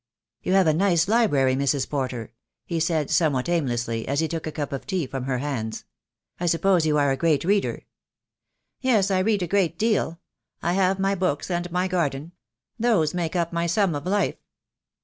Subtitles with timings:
[0.41, 1.87] "You have a nice library, Mrs.
[1.87, 2.33] Porter,"
[2.65, 5.85] he said, some what aimlessly, as he took a cup of tea from her hands.
[6.39, 7.83] "I suppose you are a great reader?"
[8.79, 10.19] "Yes, I read a great deal.
[10.63, 12.31] I have my books and my garden.
[12.79, 14.37] Those make up my sum of life."